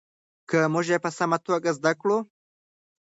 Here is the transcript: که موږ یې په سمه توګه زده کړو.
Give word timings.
که 0.49 0.59
موږ 0.73 0.85
یې 0.93 0.97
په 1.05 1.09
سمه 1.17 1.37
توګه 1.47 1.69
زده 1.77 1.91
کړو. 2.01 2.17